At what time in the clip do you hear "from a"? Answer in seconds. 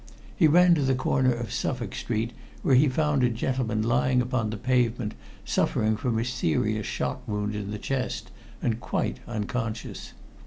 5.95-6.25